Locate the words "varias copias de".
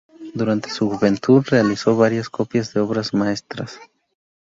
1.95-2.79